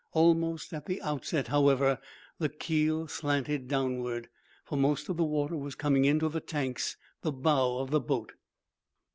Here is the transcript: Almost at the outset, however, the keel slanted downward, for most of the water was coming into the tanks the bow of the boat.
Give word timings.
Almost 0.13 0.73
at 0.73 0.87
the 0.87 0.99
outset, 1.03 1.49
however, 1.49 1.99
the 2.39 2.49
keel 2.49 3.07
slanted 3.07 3.67
downward, 3.67 4.29
for 4.65 4.75
most 4.75 5.09
of 5.09 5.17
the 5.17 5.23
water 5.23 5.55
was 5.55 5.75
coming 5.75 6.05
into 6.05 6.27
the 6.27 6.41
tanks 6.41 6.97
the 7.21 7.31
bow 7.31 7.77
of 7.77 7.91
the 7.91 7.99
boat. 8.01 8.31